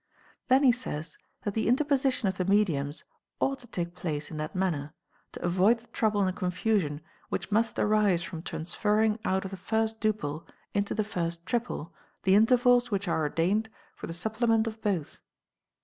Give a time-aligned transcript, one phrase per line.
[0.47, 3.03] Then he says, that the interposition of the mediums
[3.39, 4.95] ought to take place in that manner,
[5.33, 9.99] to avoid the trouble and confusion which must arise from transferring out of the first
[10.01, 11.93] duple into the first triple
[12.23, 15.19] the intervals which are ordained for the supplement of both.